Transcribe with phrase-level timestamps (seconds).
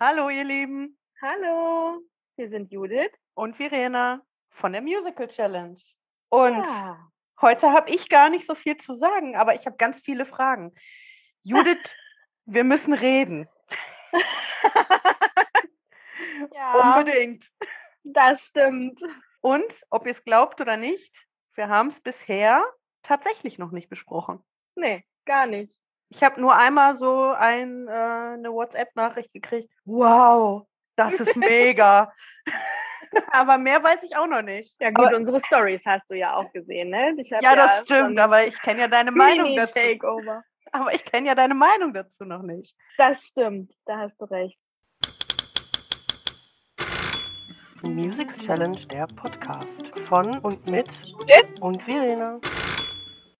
[0.00, 0.98] Hallo, ihr Lieben.
[1.20, 2.00] Hallo,
[2.36, 3.10] wir sind Judith.
[3.34, 5.78] Und Verena von der Musical Challenge.
[6.28, 7.10] Und Ja.
[7.40, 10.72] heute habe ich gar nicht so viel zu sagen, aber ich habe ganz viele Fragen.
[11.42, 11.78] Judith,
[12.46, 13.48] wir müssen reden.
[16.52, 17.48] ja, Unbedingt.
[18.04, 19.00] das stimmt.
[19.40, 22.64] Und ob ihr es glaubt oder nicht, wir haben es bisher
[23.02, 24.44] tatsächlich noch nicht besprochen.
[24.74, 25.77] Nee, gar nicht.
[26.10, 29.70] Ich habe nur einmal so ein, äh, eine WhatsApp-Nachricht gekriegt.
[29.84, 30.66] Wow,
[30.96, 32.12] das ist mega.
[33.32, 34.74] aber mehr weiß ich auch noch nicht.
[34.80, 37.14] Ja gut, Aber- unsere Stories hast du ja auch gesehen, ne?
[37.18, 39.78] Ich hab Ja, das stimmt, so aber ich kenne ja deine ein Meinung dazu.
[39.78, 40.42] Mini-Takeover.
[40.72, 42.74] Aber ich kenne ja deine Meinung dazu noch nicht.
[42.98, 44.58] Das stimmt, da hast du recht.
[47.82, 51.54] Musical Challenge, der Podcast von und mit Judith?
[51.60, 52.38] und Verena.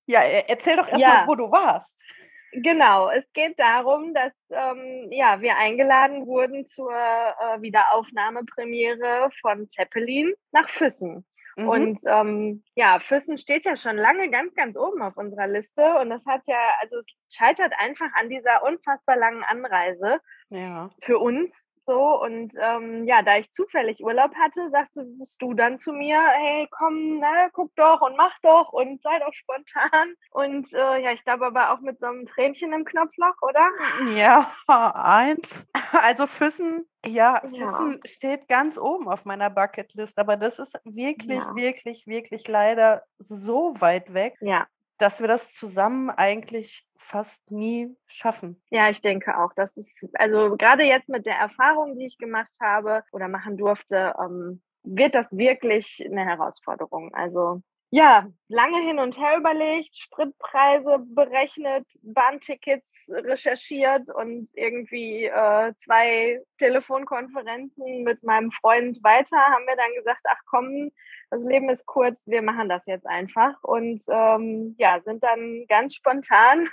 [0.07, 1.25] Ja, e- erzähl doch erstmal, Ja.
[1.27, 2.03] wo du warst.
[2.53, 10.33] Genau, es geht darum, dass ähm, ja, wir eingeladen wurden zur äh, Wiederaufnahmepremiere von Zeppelin
[10.53, 11.27] nach Füssen.
[11.57, 11.69] Mhm.
[11.69, 15.99] Und ähm, ja, Füssen steht ja schon lange ganz, ganz oben auf unserer Liste.
[16.01, 20.89] Und das hat ja, also es scheitert einfach an dieser unfassbar langen Anreise ja.
[21.03, 22.23] für uns so.
[22.23, 27.19] Und ähm, ja, da ich zufällig Urlaub hatte, sagtest du dann zu mir, hey, komm,
[27.19, 30.15] na, guck doch und mach doch und sei doch spontan.
[30.31, 33.69] Und äh, ja, ich glaube aber auch mit so einem Tränchen im Knopfloch, oder?
[34.17, 34.53] Ja,
[34.95, 35.65] eins.
[35.93, 37.69] Also Füssen, ja, Ja.
[37.69, 41.55] Füssen steht ganz oben auf meiner Bucketlist, aber das ist wirklich, Ja.
[41.57, 44.67] wirklich, wirklich leider so weit weg, Ja.
[44.99, 48.61] Dass wir das zusammen eigentlich fast nie schaffen.
[48.71, 49.53] Ja, ich denke auch.
[49.55, 54.15] Das ist, also gerade jetzt mit der Erfahrung, die ich gemacht habe oder machen durfte,
[54.21, 57.15] ähm, wird das wirklich eine Herausforderung.
[57.15, 66.43] Also ja, lange hin und her überlegt, Spritpreise berechnet, Bahntickets recherchiert und irgendwie äh, zwei
[66.59, 70.91] Telefonkonferenzen mit meinem Freund weiter haben wir dann gesagt, ach komm,
[71.31, 75.95] das Leben ist kurz, wir machen das jetzt einfach und ähm, ja, sind dann ganz
[75.95, 76.69] spontan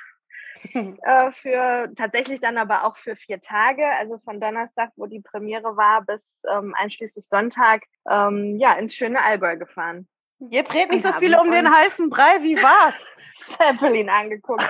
[0.74, 5.78] äh, für tatsächlich dann aber auch für vier Tage, also von Donnerstag, wo die Premiere
[5.78, 10.10] war, bis ähm, einschließlich Sonntag, ähm, ja, ins schöne Allgäu gefahren.
[10.40, 13.08] Jetzt red nicht so viel um den heißen Brei, wie war's?
[13.58, 14.64] Zeppelin angeguckt.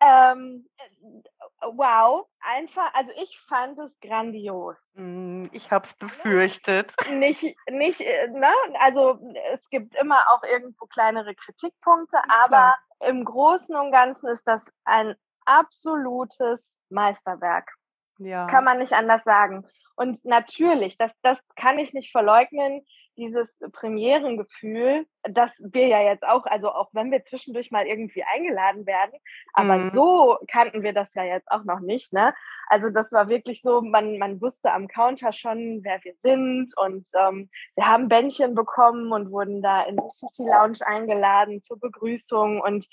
[0.00, 4.76] ähm, äh, wow, einfach, also ich fand es grandios.
[4.94, 6.94] Hm, Ich hab's befürchtet.
[7.12, 8.52] Nicht, nicht, äh, ne?
[8.80, 9.18] Also
[9.52, 12.78] es gibt immer auch irgendwo kleinere Kritikpunkte, aber Klar.
[13.00, 15.14] im Großen und Ganzen ist das ein
[15.44, 17.70] absolutes Meisterwerk.
[18.18, 18.46] Ja.
[18.46, 19.66] kann man nicht anders sagen.
[19.94, 26.46] Und natürlich, das, das kann ich nicht verleugnen, dieses Premierengefühl, das wir ja jetzt auch,
[26.46, 29.12] also auch wenn wir zwischendurch mal irgendwie eingeladen werden,
[29.52, 29.90] aber Mhm.
[29.92, 32.34] so kannten wir das ja jetzt auch noch nicht, ne?
[32.68, 37.06] Also das war wirklich so, man, man wusste am Counter schon, wer wir sind und
[37.14, 42.60] ähm, wir haben Bändchen bekommen und wurden da in die Sushi Lounge eingeladen zur Begrüßung
[42.60, 42.86] und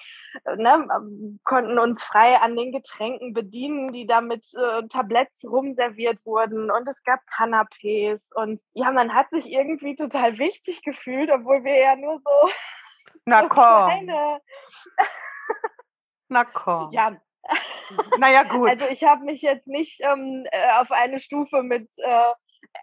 [0.45, 5.44] äh, ne, ähm, konnten uns frei an den Getränken bedienen, die da mit äh, Tabletts
[5.45, 11.31] rumserviert wurden und es gab Canapés und ja, man hat sich irgendwie total wichtig gefühlt,
[11.31, 12.50] obwohl wir ja nur so,
[13.25, 14.41] Na so komm, kleine,
[16.29, 16.91] na komm.
[16.91, 17.16] ja,
[18.17, 18.69] Naja, gut.
[18.69, 22.31] also ich habe mich jetzt nicht ähm, äh, auf eine Stufe mit äh,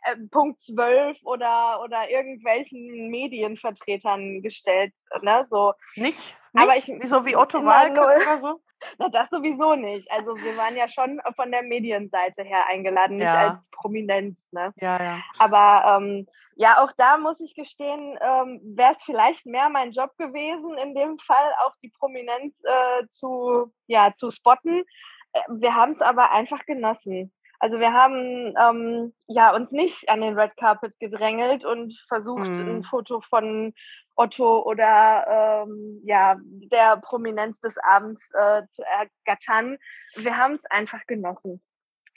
[0.04, 4.92] äh, Punkt 12 oder, oder irgendwelchen Medienvertretern gestellt,
[5.22, 5.72] ne, so.
[5.96, 6.36] nicht?
[6.54, 6.88] aber nicht?
[6.88, 7.90] ich- Wieso wie Otto null.
[7.90, 8.60] oder so?
[8.98, 10.10] Na, das sowieso nicht.
[10.10, 13.50] Also wir waren ja schon von der Medienseite her eingeladen, nicht Ja.
[13.52, 14.50] als Prominenz.
[14.52, 14.72] Ne?
[14.80, 15.18] Ja, ja.
[15.38, 16.26] Aber ähm,
[16.56, 20.94] ja, auch da muss ich gestehen, ähm, wäre es vielleicht mehr mein Job gewesen, in
[20.94, 24.84] dem Fall auch die Prominenz äh, zu, ja, zu spotten.
[25.32, 27.32] Äh, wir haben es aber einfach genossen.
[27.62, 32.76] Also wir haben ähm, ja uns nicht an den Red Carpet gedrängelt und versucht, Mhm.
[32.78, 33.74] ein Foto von
[34.20, 39.78] Otto oder ähm, ja der Prominenz des Abends äh, zu ergattern.
[40.16, 41.62] Wir haben es einfach genossen.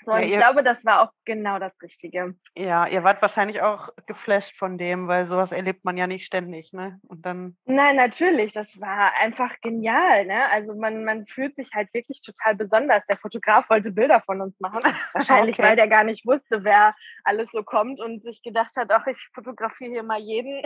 [0.02, 2.36] So, Ja, ich ihr- glaube, das war auch genau das Richtige.
[2.58, 6.74] Ja, ihr wart wahrscheinlich auch geflasht von dem, weil sowas erlebt man ja nicht ständig,
[6.74, 7.00] ne?
[7.08, 10.26] Und dann, Nein, natürlich, das war einfach genial.
[10.26, 10.50] Ne?
[10.52, 13.06] Also man, man fühlt sich halt wirklich total besonders.
[13.06, 14.82] Der Fotograf wollte Bilder von uns machen.
[15.14, 15.70] Wahrscheinlich, Okay.
[15.70, 19.30] weil der gar nicht wusste, wer alles so kommt und sich gedacht hat, ach, ich
[19.34, 20.62] fotografiere hier mal jeden.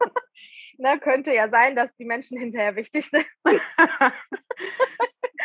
[0.78, 3.26] ne, könnte ja sein, dass die Menschen hinterher wichtig sind.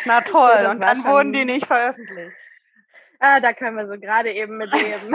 [0.04, 2.36] na toll, das und dann wurden die nicht veröffentlicht.
[3.22, 5.14] Ah, da können wir so gerade eben mit leben.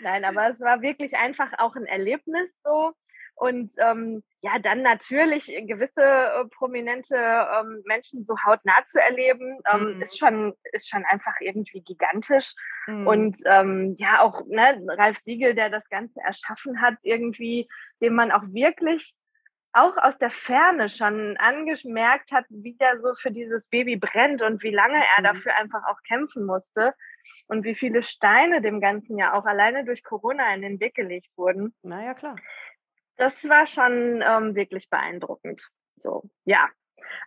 [0.00, 2.92] Nein, aber es war wirklich einfach auch ein Erlebnis so.
[3.38, 9.96] Und ähm, ja, dann natürlich gewisse äh, prominente ähm, Menschen so hautnah zu erleben, ähm,
[9.96, 10.02] Mhm.
[10.02, 12.54] ist schon ist schon einfach irgendwie gigantisch.
[12.86, 13.06] Mhm.
[13.06, 17.68] Und ähm, ja, auch ne, Ralf Siegel, der das Ganze erschaffen hat, irgendwie,
[18.02, 19.14] dem man auch wirklich
[19.74, 24.62] auch aus der Ferne schon angemerkt hat, wie der so für dieses Baby brennt und
[24.62, 25.24] wie lange er Mhm.
[25.24, 26.94] dafür einfach auch kämpfen musste
[27.48, 31.28] und wie viele Steine dem Ganzen ja auch alleine durch Corona in den Weg gelegt
[31.36, 31.74] wurden.
[31.82, 32.36] naja, klar.
[33.16, 35.68] Das war schon ähm, wirklich beeindruckend.
[35.96, 36.68] So, ja.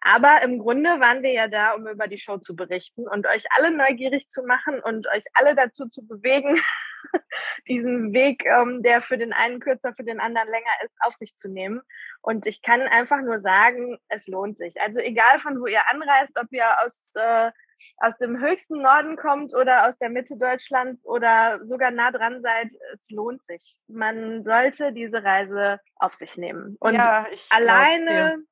[0.01, 3.45] Aber im Grunde waren wir ja da, um über die Show zu berichten und euch
[3.55, 6.59] alle neugierig zu machen und euch alle dazu zu bewegen,
[7.67, 11.35] diesen Weg, ähm, der für den einen kürzer, für den anderen länger ist, auf sich
[11.35, 11.81] zu nehmen.
[12.21, 14.79] Und ich kann einfach nur sagen, es lohnt sich.
[14.81, 17.51] Also egal von wo ihr anreist, ob ihr aus, äh,
[17.97, 22.73] aus dem höchsten Norden kommt oder aus der Mitte Deutschlands oder sogar nah dran seid,
[22.93, 23.77] es lohnt sich.
[23.87, 26.77] Man sollte diese Reise auf sich nehmen.
[26.79, 28.43] Und ja, alleine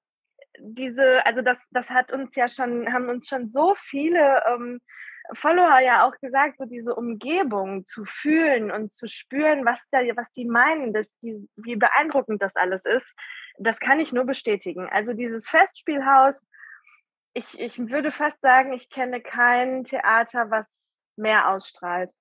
[0.59, 4.79] diese, also das, das hat uns ja schon, haben uns schon so viele ähm,
[5.33, 10.31] Follower ja auch gesagt, so diese Umgebung zu fühlen und zu spüren, was da, was
[10.31, 13.07] die meinen, dass die, wie beeindruckend das alles ist,
[13.57, 14.87] das kann ich nur bestätigen.
[14.89, 16.47] Also dieses Festspielhaus,
[17.37, 22.11] ich, ich würde fast sagen, ich kenne kein Theater, was mehr ausstrahlt.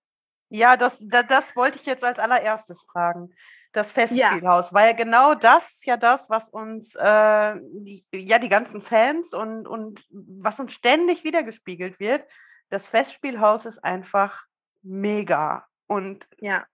[0.51, 3.35] Ja, das, da, das wollte ich jetzt als allererstes fragen.
[3.73, 8.81] Das Festspielhaus, weil genau das ist ja das, was uns, äh, die, ja, die ganzen
[8.81, 12.25] Fans und, und was uns ständig wiedergespiegelt wird.
[12.71, 14.45] Das Festspielhaus ist einfach
[14.83, 15.67] mega.
[15.87, 16.65] Und Ja.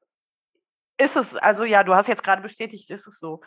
[0.96, 3.40] ist es, also ja, du hast jetzt gerade bestätigt, ist es so.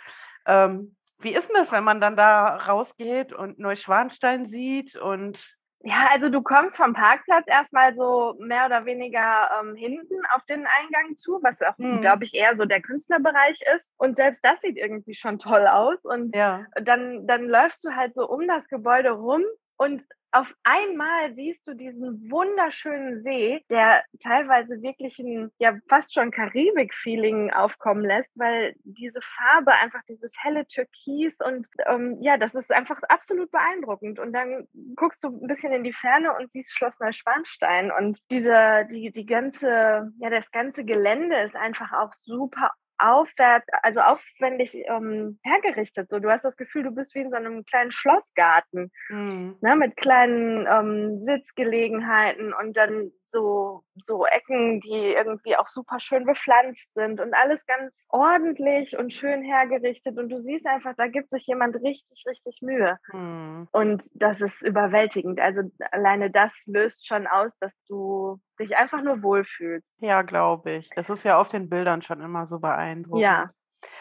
[0.45, 6.07] Ähm, wie ist denn das, wenn man dann da rausgeht und Neuschwanstein sieht und Ja,
[6.11, 11.15] also du kommst vom Parkplatz erstmal so mehr oder weniger ähm, hinten auf den Eingang
[11.15, 12.01] zu, was auch, Mhm.
[12.01, 13.93] glaube ich, eher so der Künstlerbereich ist.
[13.97, 16.03] Und selbst das sieht irgendwie schon toll aus.
[16.03, 19.43] Und ja, dann, dann läufst du halt so um das Gebäude rum
[19.77, 20.03] und
[20.35, 27.51] auf einmal siehst du diesen wunderschönen See, der teilweise wirklich ein ja fast schon Karibik-Feeling
[27.51, 33.01] aufkommen lässt, weil diese Farbe einfach dieses helle Türkis und ähm, ja, das ist einfach
[33.07, 34.19] absolut beeindruckend.
[34.19, 34.67] Und dann
[34.97, 39.25] guckst du ein bisschen in die Ferne und siehst Schloss Neuschwanstein und diese die die
[39.25, 46.09] ganze ja das ganze Gelände ist einfach auch super aufwärts, also aufwendig ähm, hergerichtet.
[46.09, 49.57] So, du hast das Gefühl, du bist wie in so einem kleinen Schlossgarten, mhm.
[49.61, 56.25] ne, mit kleinen ähm, Sitzgelegenheiten und dann so so Ecken, die irgendwie auch super schön
[56.25, 60.17] bepflanzt sind und alles ganz ordentlich und schön hergerichtet.
[60.17, 62.97] Und du siehst einfach, da gibt sich jemand richtig, richtig Mühe.
[63.11, 63.67] Mhm.
[63.71, 65.39] Und das ist überwältigend.
[65.39, 65.61] Also
[65.91, 69.95] alleine das löst schon aus, dass du dich einfach nur wohlfühlst.
[69.99, 70.89] ja, glaube ich.
[70.95, 73.21] Das ist ja auf den Bildern schon immer so beeindruckend.
[73.21, 73.51] Ja.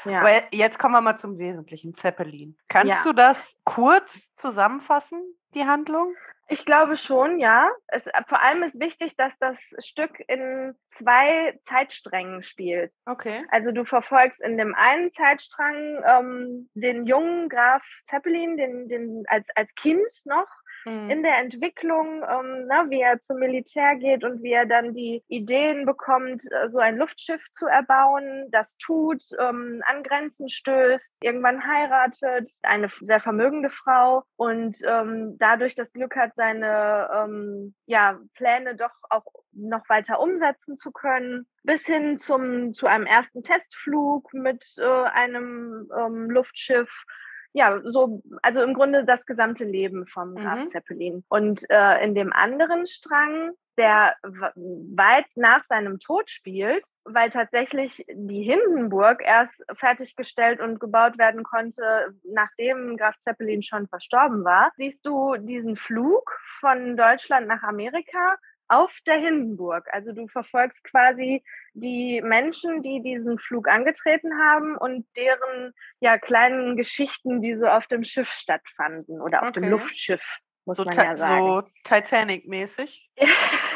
[0.06, 0.20] Ja.
[0.20, 2.56] Aber jetzt kommen wir mal zum Wesentlichen, Zeppelin.
[2.68, 3.02] Kannst Ja.
[3.04, 5.20] du das kurz zusammenfassen,
[5.54, 6.14] die Handlung?
[6.48, 7.70] Ich glaube schon, ja.
[7.86, 12.92] Es, vor allem ist wichtig, dass das Stück in zwei Zeitsträngen spielt.
[13.06, 13.44] Okay.
[13.50, 19.48] Also du verfolgst in dem einen Zeitstrang ähm, den jungen Graf Zeppelin, den, den als,
[19.54, 20.48] als Kind noch
[20.84, 21.10] Mhm.
[21.10, 25.22] in der Entwicklung, ähm, na, wie er zum Militär geht und wie er dann die
[25.28, 31.66] Ideen bekommt, äh, so ein Luftschiff zu erbauen, das tut, ähm, an Grenzen stößt, irgendwann
[31.66, 38.76] heiratet, eine sehr vermögende Frau und ähm, dadurch das Glück hat, seine ähm, ja, Pläne
[38.76, 44.64] doch auch noch weiter umsetzen zu können, bis hin zum, zu einem ersten Testflug mit
[44.78, 47.04] äh, einem ähm, Luftschiff
[47.54, 50.68] ja, so, also im Grunde das gesamte Leben vom Graf Mhm.
[50.68, 51.24] Zeppelin.
[51.28, 54.16] Und äh, in dem anderen Strang, der
[54.54, 62.14] weit nach seinem Tod spielt, weil tatsächlich die Hindenburg erst fertiggestellt und gebaut werden konnte,
[62.24, 66.30] nachdem Graf Zeppelin schon verstorben war, siehst du diesen Flug
[66.60, 68.36] von Deutschland nach Amerika
[68.68, 69.86] auf der Hindenburg.
[69.92, 71.42] Also du verfolgst quasi
[71.74, 77.86] die Menschen, die diesen Flug angetreten haben und deren ja kleinen Geschichten, die so auf
[77.86, 79.70] dem Schiff stattfanden oder auf dem Okay.
[79.70, 81.46] Luftschiff, muss So, man ja sagen.
[81.46, 83.10] so Titanic-mäßig.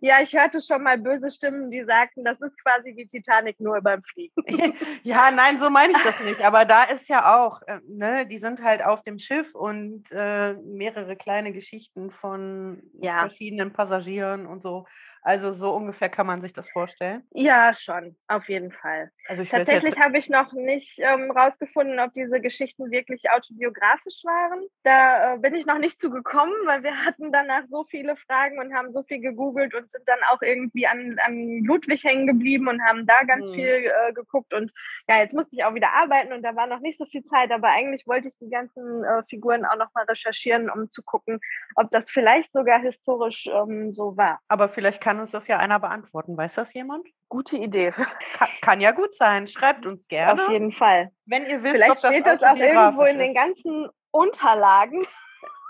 [0.00, 3.80] Ja, ich hörte schon mal böse Stimmen, die sagten, das ist quasi wie Titanic nur
[3.80, 4.34] beim Fliegen.
[5.02, 6.40] ja, nein, so meine ich das nicht.
[6.44, 10.54] Aber da ist ja auch, äh, ne, die sind halt auf dem Schiff und äh,
[10.54, 13.20] mehrere kleine Geschichten von ja.
[13.20, 14.86] verschiedenen Passagieren und so.
[15.22, 17.22] Also so ungefähr kann man sich das vorstellen.
[17.32, 19.10] Ja, schon, auf jeden Fall.
[19.28, 24.66] Also Tatsächlich habe ich noch nicht ähm, rausgefunden, ob diese Geschichten wirklich autobiografisch waren.
[24.82, 28.58] Da äh, bin ich noch nicht zu gekommen, weil wir hatten danach so viele Fragen
[28.58, 32.68] und haben so viel gegoogelt und sind dann auch irgendwie an, an Ludwig hängen geblieben
[32.68, 33.54] und haben da ganz mhm.
[33.54, 34.52] viel äh, geguckt.
[34.54, 34.72] Und
[35.08, 37.50] ja, jetzt musste ich auch wieder arbeiten und da war noch nicht so viel Zeit,
[37.50, 41.40] aber eigentlich wollte ich die ganzen äh, Figuren auch noch mal recherchieren, um zu gucken,
[41.76, 44.40] ob das vielleicht sogar historisch ähm, so war.
[44.48, 46.36] Aber vielleicht kann uns das ja einer beantworten.
[46.36, 47.06] Weiß das jemand?
[47.28, 47.92] Gute Idee.
[48.34, 49.46] Kann, kann ja gut sein.
[49.46, 50.44] Schreibt uns gerne.
[50.44, 51.12] Auf jeden Fall.
[51.26, 55.06] Wenn ihr wisst, vielleicht ob das steht das auch irgendwo in den ganzen Unterlagen.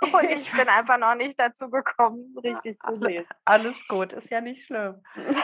[0.13, 3.27] Und ich bin einfach noch nicht dazu gekommen, richtig zu lesen.
[3.45, 5.03] Alles gut, ist ja nicht schlimm.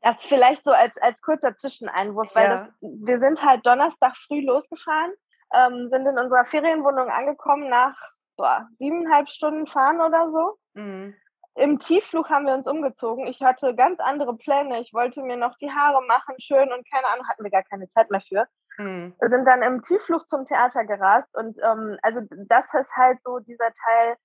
[0.00, 2.56] Das vielleicht so als, als kurzer Zwischeneinwurf, weil ja.
[2.56, 5.12] das, wir sind halt Donnerstag früh losgefahren,
[5.52, 7.96] ähm, sind in unserer Ferienwohnung angekommen nach
[8.38, 10.80] boah, siebeneinhalb Stunden Fahren oder so.
[10.80, 11.14] Mhm.
[11.56, 13.26] Im Tiefflug haben wir uns umgezogen.
[13.26, 14.80] Ich hatte ganz andere Pläne.
[14.80, 17.88] Ich wollte mir noch die Haare machen, schön und keine Ahnung, hatten wir gar keine
[17.90, 18.46] Zeit mehr für.
[18.78, 19.14] Mhm.
[19.20, 23.72] Sind dann im Tiefflug zum Theater gerast und ähm, also das ist halt so dieser
[23.72, 24.16] Teil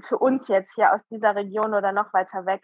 [0.00, 2.62] für uns jetzt hier aus dieser Region oder noch weiter weg.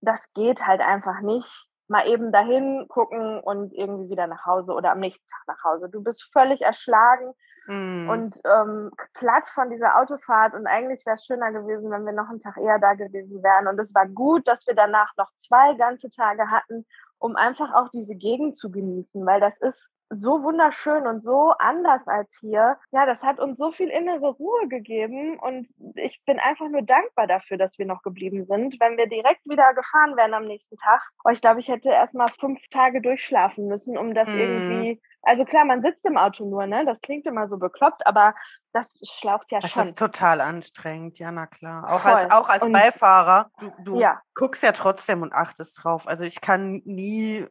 [0.00, 1.68] Das geht halt einfach nicht.
[1.86, 5.90] Mal eben dahin gucken und irgendwie wieder nach Hause oder am nächsten Tag nach Hause.
[5.90, 7.34] Du bist völlig erschlagen
[7.66, 8.08] mhm.
[8.08, 10.54] und ähm, platt von dieser Autofahrt.
[10.54, 13.68] Und eigentlich wäre es schöner gewesen, wenn wir noch einen Tag eher da gewesen wären.
[13.68, 16.86] Und es war gut, dass wir danach noch zwei ganze Tage hatten,
[17.18, 22.06] um einfach auch diese Gegend zu genießen, weil das ist so wunderschön und so anders
[22.06, 22.78] als hier.
[22.92, 27.26] Ja, das hat uns so viel innere Ruhe gegeben und ich bin einfach nur dankbar
[27.26, 28.76] dafür, dass wir noch geblieben sind.
[28.80, 32.14] Wenn wir direkt wieder gefahren wären am nächsten Tag, oh, ich glaube, ich hätte erst
[32.14, 34.38] mal fünf Tage durchschlafen müssen, um das mm.
[34.38, 35.02] irgendwie.
[35.22, 36.84] Also klar, man sitzt im Auto nur, ne?
[36.84, 38.34] Das klingt immer so bekloppt, aber
[38.72, 39.80] das schlaucht ja das schon.
[39.80, 41.88] Das ist total anstrengend, ja, na klar.
[41.88, 42.12] Auch Voll.
[42.12, 43.50] als, auch als Beifahrer.
[43.58, 44.20] Du, du ja.
[44.34, 46.06] guckst ja trotzdem und achtest drauf.
[46.06, 47.46] Also ich kann nie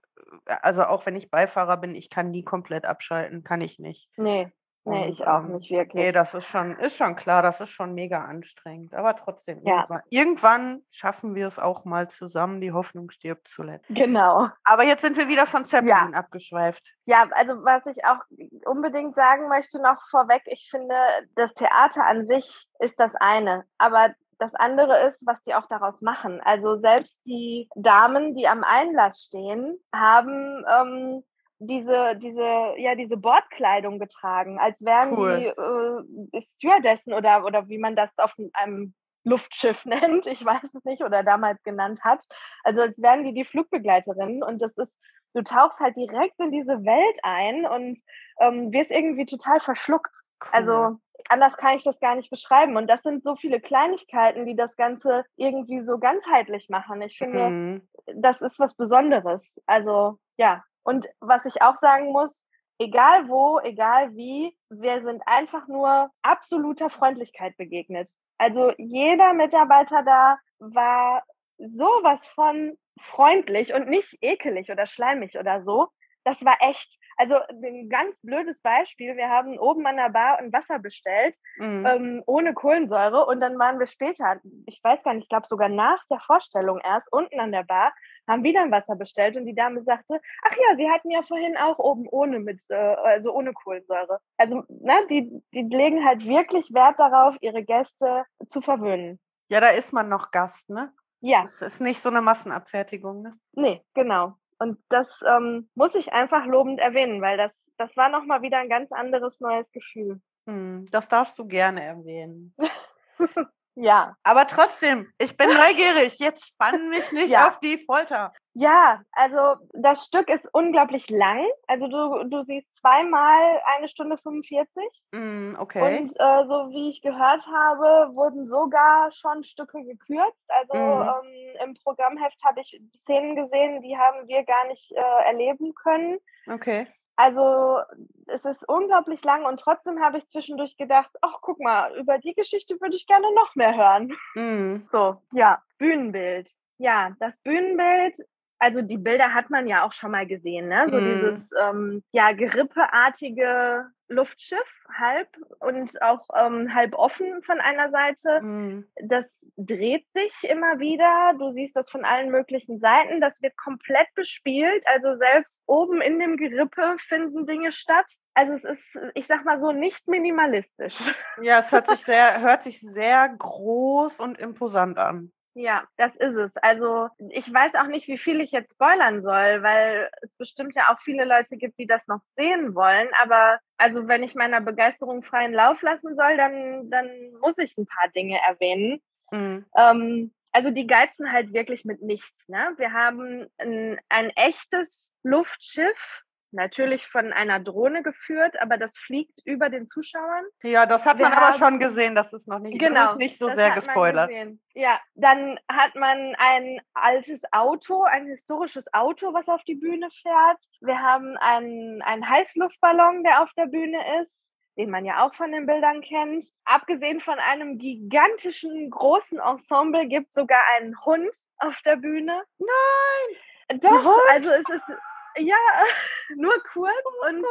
[0.46, 4.10] also auch wenn ich Beifahrer bin, ich kann nie komplett abschalten, kann ich nicht.
[4.18, 4.52] Nee,
[4.86, 5.94] nee, und, ich auch ähm, nicht wirklich.
[5.94, 8.94] Nee, das ist schon, ist schon klar, das ist schon mega anstrengend.
[8.94, 9.82] Aber trotzdem, ja.
[9.82, 12.62] irgendwann, irgendwann schaffen wir es auch mal zusammen.
[12.62, 13.88] Die Hoffnung stirbt zuletzt.
[13.90, 14.50] Genau.
[14.64, 16.20] Aber jetzt sind wir wieder von Zeppelin ja.
[16.20, 16.94] abgeschweift.
[17.06, 18.20] Ja, also was ich auch
[18.66, 20.96] unbedingt sagen möchte noch vorweg, ich finde,
[21.36, 23.66] das Theater an sich ist das eine.
[23.78, 24.14] Aber
[24.44, 26.42] das andere ist, was die auch daraus machen.
[26.42, 31.24] Also selbst die Damen, die am Einlass stehen, haben ähm,
[31.60, 35.40] diese, diese, ja, diese Bordkleidung getragen, als wären cool.
[35.40, 40.84] die äh, Stewardessen oder, oder wie man das auf einem Luftschiff nennt, ich weiß es
[40.84, 42.24] nicht, oder damals genannt hat.
[42.64, 45.00] Also als wären die die Flugbegleiterinnen und das ist,
[45.34, 47.98] du tauchst halt direkt in diese Welt ein und
[48.42, 50.14] ähm, wirst irgendwie total verschluckt.
[50.52, 50.78] Also cool.
[50.80, 52.76] Also anders kann ich das gar nicht beschreiben.
[52.78, 57.02] Und das sind so viele Kleinigkeiten, die das Ganze irgendwie so ganzheitlich machen.
[57.02, 57.88] Ich finde, mhm.
[58.16, 59.62] das ist was Besonderes.
[59.66, 60.64] Also ja.
[60.84, 62.48] Und was ich auch sagen muss,
[62.80, 68.10] egal wo, egal wie, wir sind einfach nur absoluter Freundlichkeit begegnet.
[68.38, 71.24] Also jeder Mitarbeiter da war
[71.58, 75.88] sowas von freundlich und nicht ekelig oder schleimig oder so.
[76.24, 76.98] Das war echt.
[77.16, 79.16] Also ein ganz blödes Beispiel.
[79.16, 81.86] Wir haben oben an der Bar ein Wasser bestellt, mhm.
[81.86, 83.26] ähm, ohne Kohlensäure.
[83.26, 86.80] Und dann waren wir später, ich weiß gar nicht, ich glaube sogar nach der Vorstellung
[86.84, 87.94] erst, unten an der Bar,
[88.28, 89.36] haben wieder ein Wasser bestellt.
[89.36, 92.76] Und die Dame sagte, ach ja, sie hatten ja vorhin auch oben ohne mit, äh,
[92.76, 94.20] also ohne Kohlensäure.
[94.38, 99.20] Also, ne, die, die legen halt wirklich Wert darauf, ihre Gäste zu verwöhnen.
[99.50, 100.94] Ja, da ist man noch Gast, ne?
[101.20, 101.42] Ja.
[101.42, 103.38] Das ist nicht so eine Massenabfertigung, ne?
[103.54, 104.36] Nee, genau.
[104.60, 108.70] Und das ähm, muss ich einfach lobend erwähnen, weil das, das war nochmal wieder ein
[108.70, 110.22] ganz anderes neues Gefühl.
[110.48, 112.56] Hm, das darfst du gerne erwähnen.
[113.76, 114.16] Ja.
[114.24, 116.20] Aber trotzdem, ich bin neugierig.
[116.20, 117.48] Jetzt spann mich nicht ja.
[117.48, 118.34] auf die Folter.
[118.56, 121.44] Ja, also das Stück ist unglaublich lang.
[121.66, 124.84] Also du, du siehst zweimal eine Stunde 45.
[125.12, 125.98] Mm, okay.
[125.98, 130.48] Und äh, so wie ich gehört habe, wurden sogar schon Stücke gekürzt.
[130.50, 131.02] Also mm.
[131.02, 136.20] ähm, im Programmheft habe ich Szenen gesehen, die haben wir gar nicht äh, erleben können.
[136.48, 136.88] Okay.
[137.16, 137.80] Also
[138.28, 142.34] es ist unglaublich lang und trotzdem habe ich zwischendurch gedacht, ach guck mal, über die
[142.34, 144.14] Geschichte würde ich gerne noch mehr hören.
[144.36, 144.88] Mm.
[144.92, 146.50] So, ja, Bühnenbild.
[146.80, 148.18] Ja, das Bühnenbild
[148.64, 150.88] also die Bilder hat man ja auch schon mal gesehen, ne?
[150.90, 151.04] So mm.
[151.04, 155.28] dieses ähm, ja gerippeartige Luftschiff halb
[155.60, 158.42] und auch ähm, halb offen von einer Seite.
[158.42, 158.86] Mm.
[159.04, 161.34] Das dreht sich immer wieder.
[161.38, 163.20] Du siehst das von allen möglichen Seiten.
[163.20, 164.86] Das wird komplett bespielt.
[164.88, 168.10] Also selbst oben in dem Gerippe finden Dinge statt.
[168.34, 171.00] Also es ist, ich sag mal so, nicht minimalistisch.
[171.42, 175.34] Ja, es hört sich sehr, hört sich sehr groß und imposant an.
[175.56, 176.58] Ja, das ist es.
[176.58, 180.92] Also ich weiß auch nicht, wie viel ich jetzt spoilern soll, weil es bestimmt ja
[180.92, 183.08] auch viele Leute gibt, die das noch sehen wollen.
[183.22, 187.08] Aber also wenn ich meiner Begeisterung freien Lauf lassen soll, dann, dann
[187.40, 189.00] muss ich ein paar Dinge erwähnen.
[189.32, 189.66] Mhm.
[189.78, 192.48] Ähm, also die geizen halt wirklich mit nichts.
[192.48, 192.74] Ne?
[192.78, 199.70] Wir haben ein, ein echtes Luftschiff, natürlich von einer Drohne geführt, aber das fliegt über
[199.70, 200.46] den Zuschauern.
[200.64, 203.20] Ja, das hat wir man aber schon gesehen, das ist noch nicht, genau, das ist
[203.20, 204.32] nicht so sehr gespoilert.
[204.74, 210.64] Ja, dann hat man ein altes Auto, ein historisches Auto, was auf die Bühne fährt.
[210.82, 215.52] Wir haben einen, einen Heißluftballon, der auf der Bühne ist den man ja auch von
[215.52, 216.46] den Bildern kennt.
[216.66, 222.44] Abgesehen von einem gigantischen, großen Ensemble gibt es sogar einen Hund auf der Bühne.
[222.58, 223.80] Nein!
[223.80, 224.92] Doch, also es ist
[225.38, 225.56] ja,
[226.36, 227.46] nur kurz oh und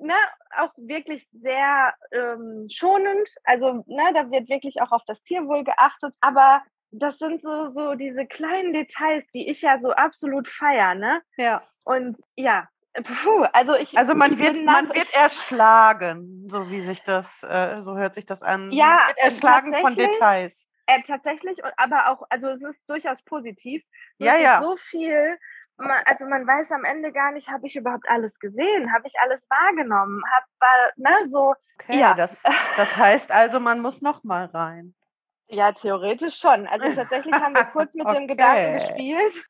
[0.00, 0.14] ne,
[0.56, 3.28] auch wirklich sehr ähm, schonend.
[3.44, 6.14] Also ne, da wird wirklich auch auf das Tierwohl geachtet.
[6.20, 10.94] Aber das sind so, so diese kleinen Details, die ich ja so absolut feiere.
[10.94, 11.22] Ne?
[11.36, 11.60] Ja.
[11.84, 12.68] Und ja,
[13.04, 13.96] Puh, also ich.
[13.96, 18.42] Also man wird, man wird erschlagen, so wie sich das, äh, so hört sich das
[18.42, 18.72] an.
[18.72, 20.68] Ja, man wird erschlagen von Details.
[20.86, 23.84] Äh, tatsächlich, aber auch, also es ist durchaus positiv.
[24.18, 24.62] Ja, ja.
[24.62, 25.38] So viel
[25.78, 29.46] also man weiß am Ende gar nicht, habe ich überhaupt alles gesehen, habe ich alles
[29.48, 31.54] wahrgenommen, habe ne so.
[31.80, 32.14] Okay, ja.
[32.14, 32.42] das,
[32.76, 34.94] das heißt also, man muss noch mal rein.
[35.50, 36.66] Ja, theoretisch schon.
[36.66, 38.18] Also tatsächlich haben wir kurz mit okay.
[38.18, 39.48] dem Gedanken gespielt.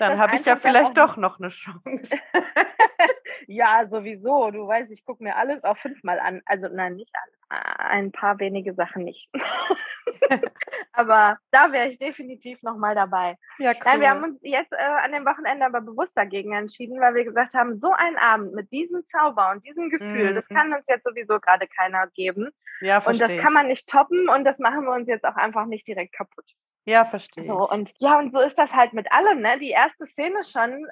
[0.00, 2.18] Dann habe ich ja vielleicht doch noch eine Chance.
[3.46, 4.50] ja, sowieso.
[4.50, 6.42] Du weißt, ich gucke mir alles auch fünfmal an.
[6.44, 7.37] Also nein, nicht alles.
[7.48, 9.30] Ein paar wenige Sachen nicht.
[10.92, 13.36] aber da wäre ich definitiv nochmal dabei.
[13.58, 13.80] Ja, cool.
[13.84, 17.24] Nein, wir haben uns jetzt äh, an dem Wochenende aber bewusst dagegen entschieden, weil wir
[17.24, 20.34] gesagt haben, so ein Abend mit diesem Zauber und diesem Gefühl, mhm.
[20.34, 22.50] das kann uns jetzt sowieso gerade keiner geben.
[22.80, 23.26] Ja, verstehe.
[23.28, 25.86] Und das kann man nicht toppen und das machen wir uns jetzt auch einfach nicht
[25.86, 26.44] direkt kaputt.
[26.88, 27.44] Ja, verstehe.
[27.44, 29.58] So, und ja, und so ist das halt mit allem, ne?
[29.58, 30.86] Die erste Szene schon, ähm,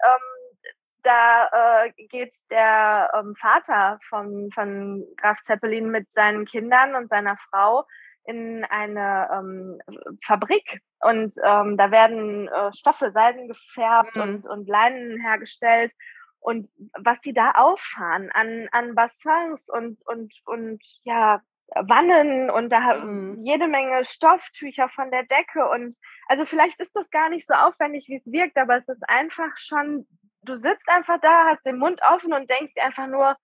[1.06, 7.36] da äh, geht der ähm, Vater von, von Graf Zeppelin mit seinen Kindern und seiner
[7.36, 7.86] Frau
[8.24, 9.80] in eine ähm,
[10.24, 14.22] Fabrik und ähm, da werden äh, Stoffe, Seiden gefärbt mhm.
[14.22, 15.92] und, und Leinen hergestellt.
[16.40, 21.40] Und was sie da auffahren an, an Bassins und, und, und ja,
[21.74, 23.42] Wannen und da mhm.
[23.44, 25.68] jede Menge Stofftücher von der Decke.
[25.68, 25.96] Und
[26.28, 29.56] also vielleicht ist das gar nicht so aufwendig, wie es wirkt, aber es ist einfach
[29.56, 30.06] schon,
[30.48, 33.36] du sitzt einfach da, hast den Mund offen und denkst dir einfach nur,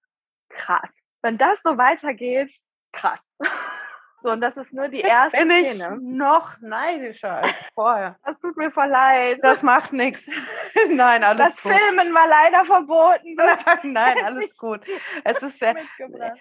[0.49, 1.09] krass.
[1.23, 2.53] Wenn das so weitergeht,
[2.93, 3.21] krass.
[4.23, 5.99] So, und das ist nur die Jetzt erste bin ich Szene.
[6.01, 8.17] noch neidischer als vorher.
[8.25, 9.39] Das tut mir voll leid.
[9.43, 10.29] Das macht nichts.
[10.91, 11.73] Nein, alles das gut.
[11.73, 13.35] Das Filmen war leider verboten.
[13.85, 14.81] Nein, nein, alles gut.
[15.25, 15.75] Es ist sehr,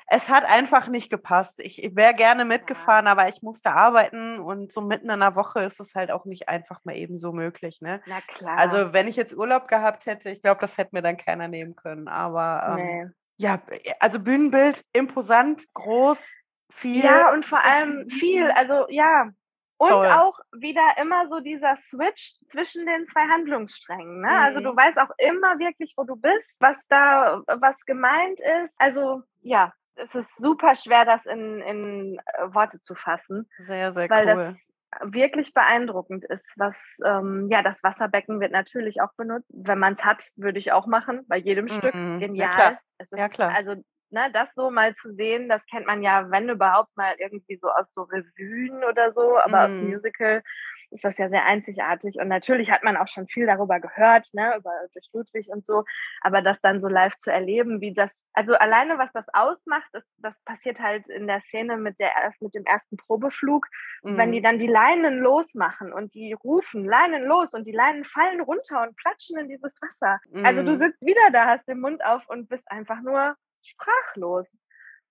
[0.07, 1.59] es hat einfach nicht gepasst.
[1.59, 3.11] Ich wäre gerne mitgefahren, ja.
[3.11, 6.49] aber ich musste arbeiten und so mitten in der Woche ist es halt auch nicht
[6.49, 7.81] einfach mal eben so möglich.
[7.81, 8.01] Ne?
[8.05, 8.57] Na klar.
[8.57, 11.75] Also wenn ich jetzt Urlaub gehabt hätte, ich glaube, das hätte mir dann keiner nehmen
[11.75, 12.07] können.
[12.07, 13.05] Aber ähm, nee.
[13.37, 13.61] ja,
[13.99, 16.29] also Bühnenbild imposant, groß,
[16.71, 17.03] viel.
[17.03, 18.49] Ja, und vor allem viel.
[18.55, 19.29] Also ja.
[19.77, 20.05] Und Toll.
[20.05, 24.21] auch wieder immer so dieser Switch zwischen den zwei Handlungssträngen.
[24.21, 24.27] Ne?
[24.27, 24.33] Mhm.
[24.33, 24.77] Also du mhm.
[24.77, 28.75] weißt auch immer wirklich, wo du bist, was da, was gemeint ist.
[28.77, 33.49] Also ja, es ist super schwer, das in, in äh, Worte zu fassen.
[33.57, 34.35] Sehr, sehr weil cool.
[34.35, 39.51] Das wirklich beeindruckend ist, was ähm, ja das Wasserbecken wird natürlich auch benutzt.
[39.55, 41.69] Wenn man es hat, würde ich auch machen bei jedem mhm.
[41.69, 41.93] Stück.
[41.93, 42.35] Genial.
[42.35, 42.79] Ja, klar.
[43.15, 43.53] ja, klar.
[43.55, 43.75] Also
[44.11, 47.69] ne, das so mal zu sehen, das kennt man ja, wenn überhaupt mal irgendwie so
[47.69, 49.65] aus so Revuen oder so, aber mm.
[49.65, 49.89] aus mhm.
[49.89, 50.43] Musical
[50.91, 52.17] ist das ja sehr einzigartig.
[52.19, 55.83] Und natürlich hat man auch schon viel darüber gehört, ne, über durch Ludwig und so,
[56.21, 60.13] aber das dann so live zu erleben, wie das, also alleine was das ausmacht, das,
[60.17, 63.67] das passiert halt in der Szene mit der erst mit dem ersten Probeflug,
[64.03, 64.17] mm.
[64.17, 64.43] wenn die mhm.
[64.43, 68.95] dann die Leinen losmachen und die rufen Leinen los und die Leinen fallen runter und
[68.97, 70.19] platschen in dieses Wasser.
[70.29, 70.45] Mm.
[70.45, 70.75] Also du mhm.
[70.75, 74.61] sitzt wieder da, hast den Mund auf und bist einfach nur sprachlos.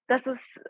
[0.07, 0.61] Das ist,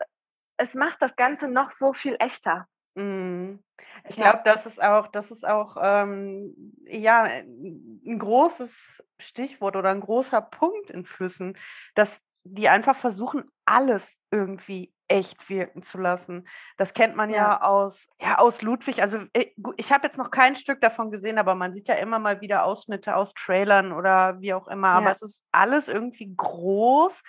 [0.57, 2.67] es macht das Ganze noch so viel echter.
[2.95, 3.63] Mhm.
[4.07, 10.01] Ich glaube, das ist auch, das ist auch ähm, ja ein großes Stichwort oder ein
[10.01, 11.57] großer Punkt in Füssen,
[11.95, 16.47] dass die einfach versuchen, alles irgendwie echt wirken zu lassen.
[16.77, 19.01] Das kennt man ja, ja aus, ja, aus Ludwig.
[19.01, 22.17] Also äh, ich habe jetzt noch kein Stück davon gesehen, aber man sieht ja immer
[22.17, 24.89] mal wieder Ausschnitte aus Trailern oder wie auch immer.
[24.89, 25.11] Aber ja.
[25.11, 27.21] es ist alles irgendwie groß,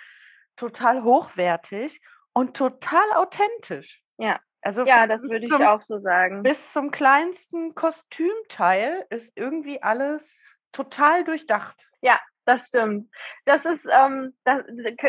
[0.55, 2.01] total hochwertig
[2.33, 4.01] und total authentisch.
[4.17, 4.39] Ja.
[4.61, 6.41] Also ja, das würde ich auch so sagen.
[6.41, 11.89] Bis zum kleinsten Kostümteil ist irgendwie alles total durchdacht.
[12.01, 13.13] Ja, das stimmt.
[13.45, 14.61] Das ist, ähm, da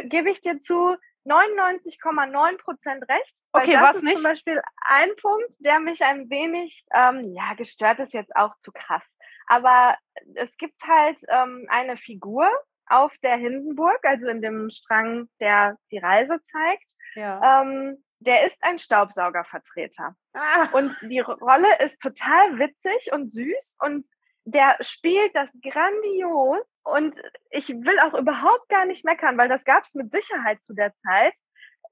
[0.03, 3.35] gebe ich dir zu, 99,9 Prozent recht.
[3.53, 4.17] Okay, was nicht?
[4.17, 8.73] Zum Beispiel ein Punkt, der mich ein wenig, ähm, ja, gestört ist jetzt auch zu
[8.73, 9.17] krass.
[9.47, 9.97] Aber
[10.35, 12.49] es gibt halt ähm, eine Figur
[12.89, 16.93] auf der Hindenburg, also in dem Strang, der die Reise zeigt.
[17.15, 17.63] Ja.
[17.63, 20.17] Ähm, der ist ein Staubsaugervertreter.
[20.33, 20.69] Ah.
[20.73, 24.07] Und die Rolle ist total witzig und süß und
[24.47, 27.17] der spielt das grandios und
[27.51, 30.95] ich will auch überhaupt gar nicht meckern, weil das gab es mit Sicherheit zu der
[30.97, 31.33] Zeit.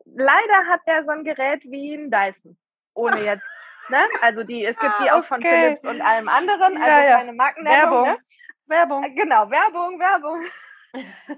[0.04, 2.58] Leider hat der so ein Gerät wie ein Dyson,
[2.94, 3.48] ohne jetzt,
[3.88, 4.00] ne?
[4.20, 7.16] Also die, es gibt die ah, auch von Philips und allem anderen, also ja, ja.
[7.18, 7.80] keine Markennennung.
[7.80, 8.04] Werbung.
[8.04, 8.18] Ne?
[8.66, 9.14] Werbung.
[9.14, 10.44] Genau, Werbung, Werbung.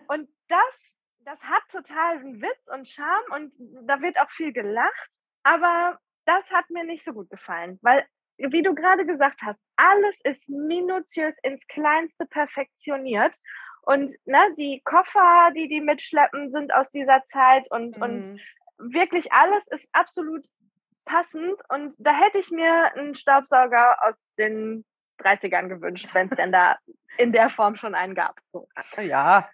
[0.09, 3.55] Und das, das hat total einen Witz und Charme und
[3.89, 5.11] da wird auch viel gelacht,
[5.43, 10.19] aber das hat mir nicht so gut gefallen, weil wie du gerade gesagt hast, alles
[10.25, 13.37] ist minutiös ins Kleinste perfektioniert.
[13.83, 18.03] Und ne, die Koffer, die die mitschleppen, sind aus dieser Zeit und, mhm.
[18.03, 18.41] und
[18.79, 20.47] wirklich alles ist absolut
[21.05, 21.61] passend.
[21.69, 24.85] Und da hätte ich mir einen Staubsauger aus den
[25.25, 26.77] 30ern gewünscht, wenn es denn da
[27.19, 28.41] in der Form schon einen gab.
[28.53, 28.69] So.
[29.01, 29.49] Ja,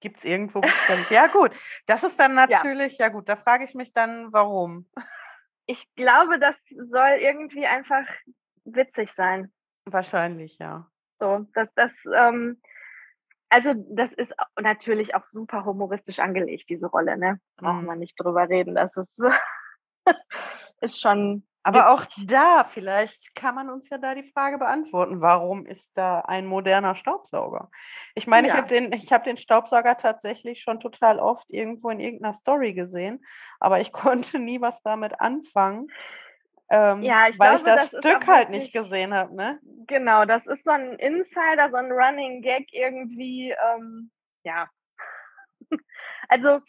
[0.00, 1.10] gibt es irgendwo bestimmt.
[1.10, 1.52] Ja, gut.
[1.86, 4.86] Das ist dann natürlich, ja, ja gut, da frage ich mich dann, warum
[5.66, 8.06] ich glaube, das soll irgendwie einfach
[8.64, 9.52] witzig sein.
[9.84, 10.88] Wahrscheinlich, ja.
[11.18, 12.60] So, dass das, ähm,
[13.48, 17.40] also das ist natürlich auch super humoristisch angelegt, diese Rolle, ne?
[17.56, 17.86] Brauchen mhm.
[17.86, 18.74] wir nicht drüber reden.
[18.74, 19.18] Das ist,
[20.80, 25.66] ist schon aber auch da, vielleicht kann man uns ja da die Frage beantworten, warum
[25.66, 27.72] ist da ein moderner Staubsauger?
[28.14, 28.54] Ich meine, ja.
[28.54, 33.24] ich habe den, hab den Staubsauger tatsächlich schon total oft irgendwo in irgendeiner Story gesehen,
[33.58, 35.88] aber ich konnte nie was damit anfangen.
[36.70, 39.58] Ähm, ja, ich weil glaube, ich das, das Stück halt nicht gesehen habe, ne?
[39.88, 44.12] Genau, das ist so ein Insider, so ein Running Gag irgendwie, ähm,
[44.44, 44.68] ja.
[46.28, 46.60] also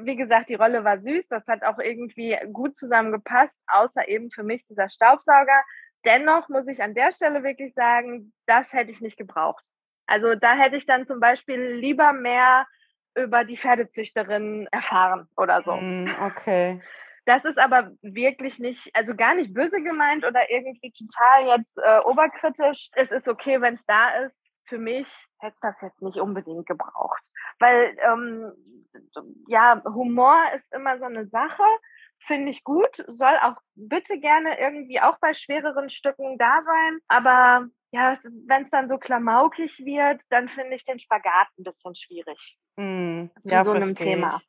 [0.00, 4.42] wie gesagt, die Rolle war süß, das hat auch irgendwie gut zusammengepasst, außer eben für
[4.42, 5.62] mich dieser Staubsauger.
[6.04, 9.64] Dennoch muss ich an der Stelle wirklich sagen, das hätte ich nicht gebraucht.
[10.06, 12.66] Also da hätte ich dann zum Beispiel lieber mehr
[13.14, 15.76] über die Pferdezüchterin erfahren oder so.
[15.76, 16.82] Hm, okay.
[17.26, 22.00] Das ist aber wirklich nicht, also gar nicht böse gemeint oder irgendwie total jetzt äh,
[22.00, 22.90] oberkritisch.
[22.94, 24.50] Es ist okay, wenn es da ist.
[24.66, 25.06] Für mich
[25.38, 27.22] hätte das jetzt nicht unbedingt gebraucht.
[27.58, 28.52] Weil ähm,
[29.48, 31.62] ja, Humor ist immer so eine Sache,
[32.20, 36.98] finde ich gut, soll auch bitte gerne irgendwie auch bei schwereren Stücken da sein.
[37.08, 41.94] Aber ja, wenn es dann so klamaukig wird, dann finde ich den Spagat ein bisschen
[41.94, 42.58] schwierig.
[42.76, 44.40] Mm, zu ja, so einem Thema.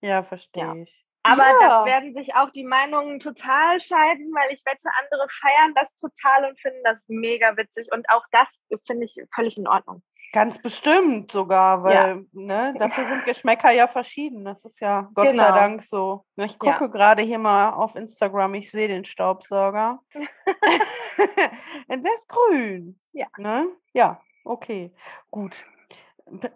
[0.00, 0.08] Ich.
[0.08, 0.74] Ja, verstehe ja.
[0.74, 1.04] ich.
[1.22, 1.58] Aber ja.
[1.60, 6.50] das werden sich auch die Meinungen total scheiden, weil ich wette, andere feiern das total
[6.50, 7.88] und finden das mega witzig.
[7.92, 10.02] Und auch das finde ich völlig in Ordnung.
[10.34, 12.18] Ganz bestimmt sogar, weil ja.
[12.32, 14.44] ne, dafür sind Geschmäcker ja verschieden.
[14.44, 15.44] Das ist ja Gott genau.
[15.44, 16.24] sei Dank so.
[16.34, 16.86] Ne, ich gucke ja.
[16.88, 20.00] gerade hier mal auf Instagram, ich sehe den Staubsauger.
[21.88, 22.98] Der ist grün.
[23.12, 23.28] Ja.
[23.38, 23.68] Ne?
[23.92, 24.92] Ja, okay.
[25.30, 25.64] Gut.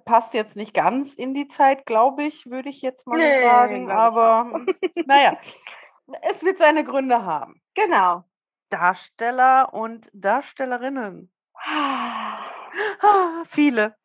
[0.05, 3.93] Passt jetzt nicht ganz in die Zeit, glaube ich, würde ich jetzt mal nee, sagen.
[3.93, 4.65] Aber
[5.07, 5.39] naja,
[6.29, 7.63] es wird seine Gründe haben.
[7.75, 8.25] Genau.
[8.71, 11.33] Darsteller und Darstellerinnen.
[13.01, 13.97] Ah, viele.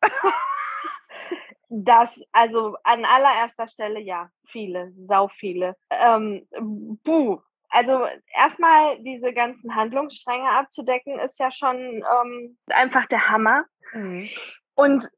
[1.68, 5.76] Das, also an allererster Stelle ja, viele, sau viele.
[5.90, 6.46] Ähm,
[7.02, 7.40] buh.
[7.68, 13.64] Also erstmal diese ganzen Handlungsstränge abzudecken, ist ja schon ähm, einfach der Hammer.
[13.92, 14.28] Mhm.
[14.76, 15.08] Und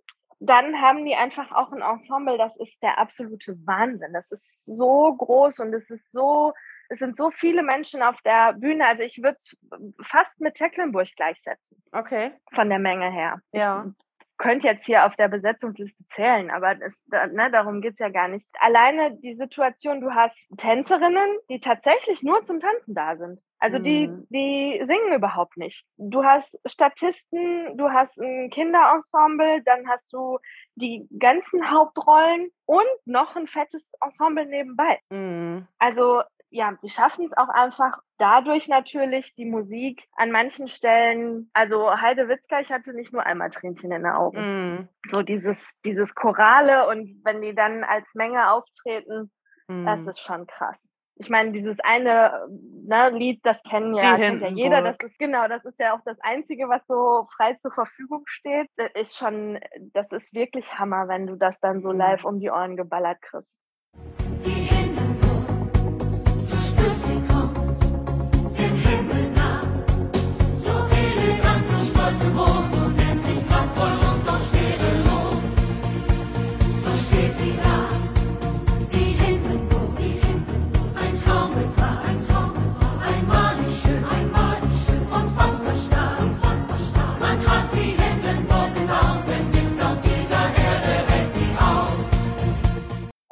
[0.41, 4.13] dann haben die einfach auch ein Ensemble, das ist der absolute Wahnsinn.
[4.13, 6.53] Das ist so groß und es ist so
[6.89, 8.87] es sind so viele Menschen auf der Bühne.
[8.87, 9.57] Also ich würde es
[10.03, 11.83] fast mit Tecklenburg gleichsetzen.
[11.93, 12.33] Okay.
[12.53, 13.41] Von der Menge her.
[13.53, 13.87] Ja.
[13.87, 18.11] Ich könnte jetzt hier auf der Besetzungsliste zählen, aber das, ne, darum geht es ja
[18.11, 18.47] gar nicht.
[18.61, 23.41] Alleine die Situation, du hast Tänzerinnen, die tatsächlich nur zum Tanzen da sind.
[23.59, 24.27] Also die, mhm.
[24.29, 25.85] die singen überhaupt nicht.
[25.97, 30.39] Du hast Statisten, du hast ein Kinderensemble, dann hast du
[30.75, 35.01] die ganzen Hauptrollen und noch ein fettes Ensemble nebenbei.
[35.11, 35.67] Mhm.
[35.79, 41.51] Also ja, die schaffen es auch einfach dadurch natürlich die Musik an manchen Stellen.
[41.53, 44.39] Also Heide Witzka, ich hatte nicht nur einmal Tränchen in den Augen.
[44.39, 44.89] Mm.
[45.11, 49.31] So dieses, dieses Chorale und wenn die dann als Menge auftreten,
[49.69, 49.85] mm.
[49.85, 50.89] das ist schon krass.
[51.17, 54.83] ich meine, dieses eine ne, Lied, das kennen ja, kennt ja jeder.
[54.83, 58.69] Das ist genau, das ist ja auch das Einzige, was so frei zur Verfügung steht.
[58.77, 59.59] Das ist schon,
[59.93, 61.99] das ist wirklich Hammer, wenn du das dann so mhm.
[61.99, 63.59] live um die Ohren geballert kriegst.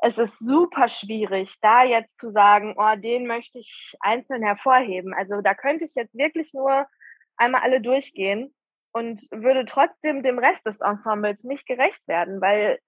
[0.04, 5.14] Es ist super schwierig, da jetzt zu sagen, oh, den möchte ich einzeln hervorheben.
[5.14, 6.86] Also da könnte ich jetzt wirklich nur
[7.38, 8.54] einmal alle durchgehen
[8.92, 12.78] und würde trotzdem dem Rest des Ensembles nicht gerecht werden, weil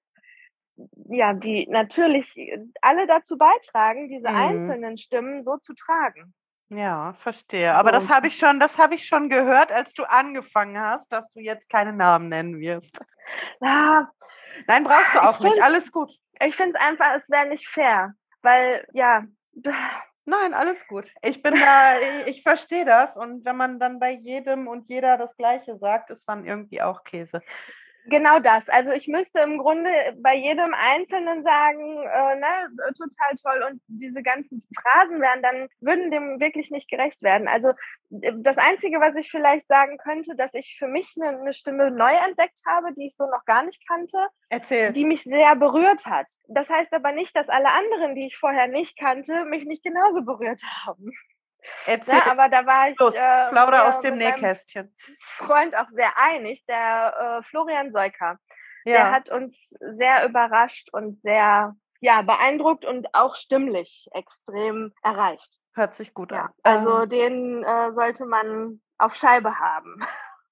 [1.08, 2.34] ja, die natürlich
[2.82, 4.36] alle dazu beitragen, diese mhm.
[4.36, 6.34] einzelnen Stimmen so zu tragen.
[6.68, 7.72] Ja, verstehe.
[7.72, 8.00] Aber so.
[8.00, 11.40] das habe ich schon, das habe ich schon gehört, als du angefangen hast, dass du
[11.40, 13.00] jetzt keine Namen nennen wirst.
[13.62, 14.10] Ja.
[14.66, 15.62] Nein, brauchst du auch nicht.
[15.62, 16.12] Alles gut.
[16.40, 19.24] Ich finde es einfach, es wäre nicht fair, weil ja.
[20.24, 21.12] Nein, alles gut.
[21.22, 23.16] Ich bin da, ich, ich verstehe das.
[23.16, 27.04] Und wenn man dann bei jedem und jeder das Gleiche sagt, ist dann irgendwie auch
[27.04, 27.40] Käse.
[28.08, 28.68] Genau das.
[28.68, 33.68] Also ich müsste im Grunde bei jedem Einzelnen sagen, äh, ne, total toll.
[33.70, 37.48] Und diese ganzen Phrasen wären dann, würden dem wirklich nicht gerecht werden.
[37.48, 37.70] Also
[38.10, 41.90] äh, das Einzige, was ich vielleicht sagen könnte, dass ich für mich eine, eine Stimme
[41.90, 44.18] neu entdeckt habe, die ich so noch gar nicht kannte.
[44.48, 44.92] Erzähl.
[44.92, 46.26] Die mich sehr berührt hat.
[46.48, 50.22] Das heißt aber nicht, dass alle anderen, die ich vorher nicht kannte, mich nicht genauso
[50.22, 51.10] berührt haben.
[51.86, 52.14] Erzähl.
[52.14, 52.98] Ja, aber da war ich.
[52.98, 54.94] Los, äh, aus dem Nähkästchen.
[55.20, 58.38] Freund auch sehr einig, der äh, Florian Seuker.
[58.84, 58.94] Ja.
[58.94, 65.58] Der hat uns sehr überrascht und sehr ja, beeindruckt und auch stimmlich extrem erreicht.
[65.74, 66.52] Hört sich gut ja, an.
[66.62, 67.08] Also ähm.
[67.08, 69.98] den äh, sollte man auf Scheibe haben.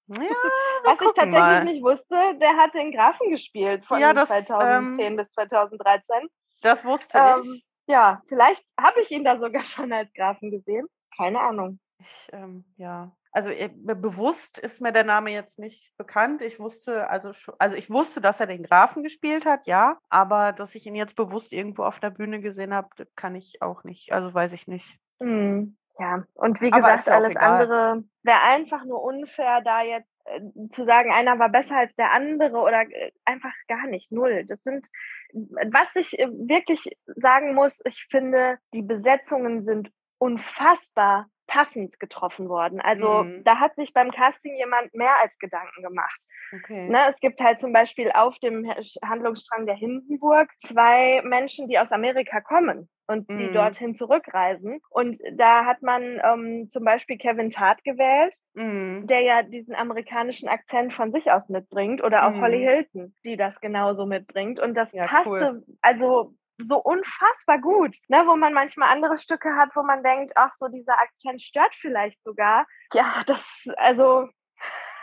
[0.09, 0.17] Ja,
[0.85, 1.65] Was ich tatsächlich mal.
[1.65, 6.29] nicht wusste, der hat den Grafen gespielt von ja, das, 2010 ähm, bis 2013.
[6.63, 7.65] Das wusste ähm, ich.
[7.87, 10.87] Ja, vielleicht habe ich ihn da sogar schon als Grafen gesehen.
[11.17, 11.79] Keine Ahnung.
[11.99, 16.41] Ich, ähm, ja, also äh, bewusst ist mir der Name jetzt nicht bekannt.
[16.41, 20.77] Ich wusste, also, also ich wusste, dass er den Grafen gespielt hat, ja, aber dass
[20.77, 24.13] ich ihn jetzt bewusst irgendwo auf der Bühne gesehen habe, kann ich auch nicht.
[24.13, 24.99] Also weiß ich nicht.
[25.19, 25.77] Mhm.
[25.99, 27.63] Ja, und wie gesagt, alles egal.
[27.63, 32.13] andere wäre einfach nur unfair, da jetzt äh, zu sagen, einer war besser als der
[32.13, 34.45] andere oder äh, einfach gar nicht, null.
[34.45, 34.87] Das sind,
[35.33, 42.81] was ich äh, wirklich sagen muss, ich finde, die Besetzungen sind unfassbar passend getroffen worden.
[42.81, 43.45] Also mhm.
[43.45, 46.27] da hat sich beim Casting jemand mehr als Gedanken gemacht.
[46.53, 46.89] Okay.
[46.89, 48.69] Ne, es gibt halt zum Beispiel auf dem
[49.05, 53.53] Handlungsstrang der Hindenburg zwei Menschen, die aus Amerika kommen und die mhm.
[53.53, 54.81] dorthin zurückreisen.
[54.91, 59.07] Und da hat man ähm, zum Beispiel Kevin Tart gewählt, mhm.
[59.07, 62.69] der ja diesen amerikanischen Akzent von sich aus mitbringt, oder auch Holly mhm.
[62.69, 64.59] Hilton, die das genauso mitbringt.
[64.59, 65.65] Und das ja, passte, cool.
[65.83, 70.55] also so unfassbar gut, ne, wo man manchmal andere Stücke hat, wo man denkt, ach
[70.57, 72.67] so, dieser Akzent stört vielleicht sogar.
[72.93, 74.29] Ja, das, also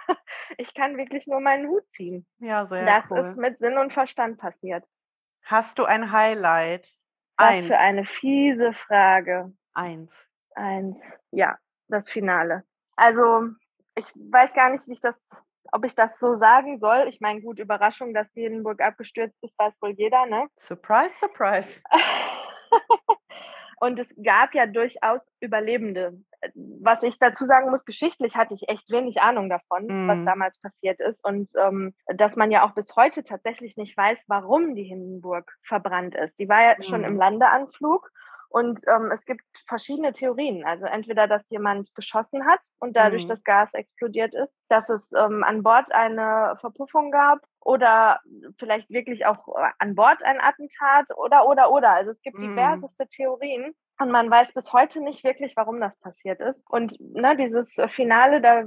[0.57, 2.25] ich kann wirklich nur meinen Hut ziehen.
[2.39, 3.19] Ja, sehr Das cool.
[3.19, 4.85] ist mit Sinn und Verstand passiert.
[5.43, 6.87] Hast du ein Highlight?
[7.37, 7.67] Was Eins.
[7.67, 9.51] für eine fiese Frage.
[9.73, 10.27] Eins.
[10.55, 11.01] Eins.
[11.31, 12.63] Ja, das Finale.
[12.95, 13.49] Also,
[13.95, 17.07] ich weiß gar nicht, wie ich das ob ich das so sagen soll.
[17.07, 20.47] Ich meine, gut, Überraschung, dass die Hindenburg abgestürzt ist, weiß wohl jeder, ne?
[20.57, 21.81] Surprise, surprise.
[23.81, 26.13] Und es gab ja durchaus Überlebende.
[26.55, 30.07] Was ich dazu sagen muss, geschichtlich hatte ich echt wenig Ahnung davon, mm.
[30.07, 30.25] was mhm.
[30.25, 31.25] damals passiert ist.
[31.25, 36.13] Und ähm, dass man ja auch bis heute tatsächlich nicht weiß, warum die Hindenburg verbrannt
[36.13, 36.37] ist.
[36.37, 36.83] Die war ja mm.
[36.83, 37.19] schon im mhm.
[37.19, 38.11] Landeanflug
[38.51, 40.65] und ähm, es gibt verschiedene Theorien.
[40.65, 43.29] Also entweder, dass jemand geschossen hat und dadurch mhm.
[43.29, 48.19] das Gas explodiert ist, dass es ähm, an Bord eine Verpuffung gab oder
[48.57, 51.91] vielleicht wirklich auch äh, an Bord ein Attentat oder, oder, oder.
[51.91, 52.49] Also es gibt mhm.
[52.49, 53.73] diverseste Theorien.
[53.99, 56.67] Und man weiß bis heute nicht wirklich, warum das passiert ist.
[56.67, 58.63] Und ne, dieses Finale, da,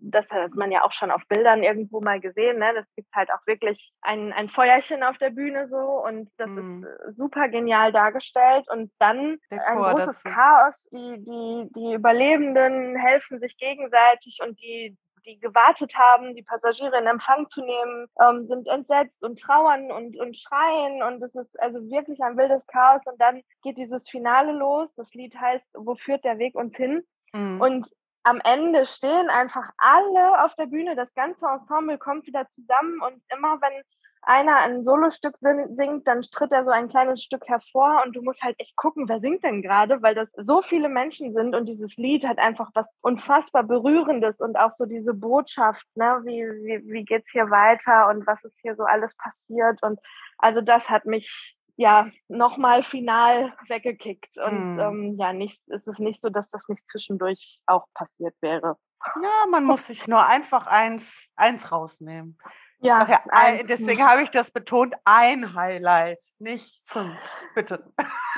[0.00, 2.58] das hat man ja auch schon auf Bildern irgendwo mal gesehen.
[2.58, 2.72] Ne?
[2.74, 6.58] Das gibt halt auch wirklich ein, ein Feuerchen auf der Bühne so und das mhm.
[6.58, 8.66] ist super genial dargestellt.
[8.68, 10.88] Und dann ein großes Chaos.
[10.92, 17.06] Die, die, die Überlebenden helfen sich gegenseitig und die die gewartet haben, die Passagiere in
[17.06, 21.02] Empfang zu nehmen, ähm, sind entsetzt und trauern und, und schreien.
[21.02, 23.06] Und es ist also wirklich ein wildes Chaos.
[23.06, 24.94] Und dann geht dieses Finale los.
[24.94, 27.04] Das Lied heißt, wo führt der Weg uns hin?
[27.32, 27.60] Mhm.
[27.60, 27.86] Und
[28.24, 33.22] am Ende stehen einfach alle auf der Bühne, das ganze Ensemble kommt wieder zusammen und
[33.28, 33.82] immer wenn
[34.26, 38.42] einer ein Solostück singt, dann tritt er so ein kleines Stück hervor und du musst
[38.42, 41.96] halt echt gucken, wer singt denn gerade, weil das so viele Menschen sind und dieses
[41.96, 47.04] Lied hat einfach was unfassbar Berührendes und auch so diese Botschaft, ne, wie, wie, wie
[47.04, 50.00] geht's hier weiter und was ist hier so alles passiert und
[50.38, 54.80] also das hat mich ja nochmal final weggekickt und mm.
[54.80, 58.76] ähm, ja, nicht, es ist nicht so, dass das nicht zwischendurch auch passiert wäre.
[59.22, 62.38] Ja, man muss sich nur einfach eins, eins rausnehmen.
[62.78, 67.16] Ja, ja ein, deswegen habe ich das betont, ein Highlight, nicht fünf,
[67.54, 67.92] bitte.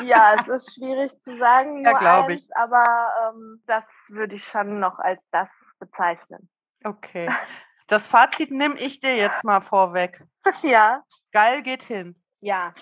[0.04, 2.56] Ja, es ist schwierig zu sagen, nur ja, eins, ich.
[2.56, 2.84] aber
[3.28, 6.48] ähm, das würde ich schon noch als das bezeichnen.
[6.84, 7.28] Okay.
[7.88, 10.20] Das Fazit nehme ich dir jetzt mal vorweg.
[10.62, 11.04] Ja.
[11.30, 12.20] Geil geht hin.
[12.40, 12.74] Ja,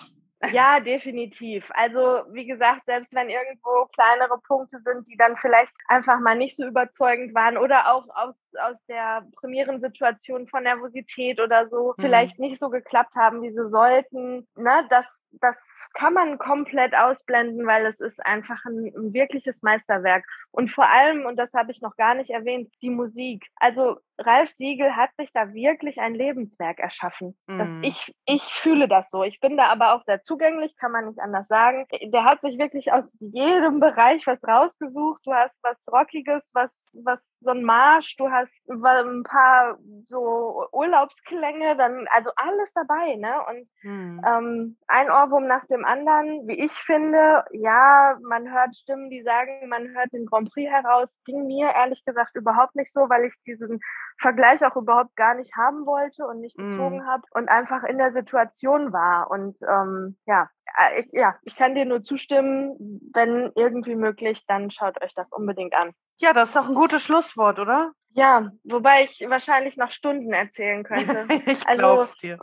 [0.51, 1.69] ja, definitiv.
[1.73, 6.57] Also wie gesagt, selbst wenn irgendwo kleinere Punkte sind, die dann vielleicht einfach mal nicht
[6.57, 12.01] so überzeugend waren oder auch aus, aus der Premierensituation von Nervosität oder so mhm.
[12.01, 15.05] vielleicht nicht so geklappt haben, wie sie sollten, ne, das
[15.41, 20.25] das kann man komplett ausblenden, weil es ist einfach ein, ein, wirkliches Meisterwerk.
[20.51, 23.47] Und vor allem, und das habe ich noch gar nicht erwähnt, die Musik.
[23.55, 27.37] Also Ralf Siegel hat sich da wirklich ein Lebenswerk erschaffen.
[27.47, 27.57] Mhm.
[27.57, 29.23] Das, ich, ich fühle das so.
[29.23, 31.85] Ich bin da aber auch sehr zugänglich, kann man nicht anders sagen.
[32.05, 35.21] Der hat sich wirklich aus jedem Bereich was rausgesucht.
[35.25, 41.75] Du hast was Rockiges, was, was so ein Marsch, du hast ein paar so Urlaubsklänge,
[41.75, 43.35] dann also alles dabei, ne?
[43.49, 44.21] Und mhm.
[44.25, 46.47] ähm, ein Ort Ohrwurm nach dem anderen.
[46.47, 51.19] Wie ich finde, ja, man hört Stimmen, die sagen, man hört den Grand Prix heraus.
[51.25, 53.79] Ging mir ehrlich gesagt überhaupt nicht so, weil ich diesen
[54.17, 57.07] Vergleich auch überhaupt gar nicht haben wollte und nicht gezogen mm.
[57.07, 59.29] habe und einfach in der Situation war.
[59.29, 63.01] Und ähm, ja, äh, ich, ja, ich kann dir nur zustimmen.
[63.13, 65.91] Wenn irgendwie möglich, dann schaut euch das unbedingt an.
[66.19, 67.91] Ja, das ist doch ein gutes Schlusswort, oder?
[68.09, 71.27] Ja, wobei ich wahrscheinlich noch Stunden erzählen könnte.
[71.45, 72.39] ich also, glaub's dir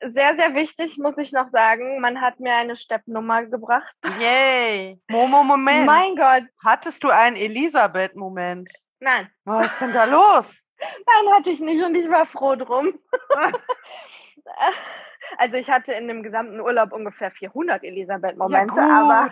[0.00, 2.00] sehr, sehr wichtig, muss ich noch sagen.
[2.00, 3.94] Man hat mir eine Steppnummer gebracht.
[4.20, 5.00] Yay!
[5.08, 5.86] Momo, Moment.
[5.86, 6.44] Mein Gott.
[6.64, 8.70] Hattest du einen Elisabeth-Moment?
[9.00, 9.30] Nein.
[9.44, 10.56] Was ist denn da los?
[10.78, 12.98] Nein, hatte ich nicht und ich war froh drum.
[15.38, 19.30] also ich hatte in dem gesamten Urlaub ungefähr 400 Elisabeth-Momente, ja, aber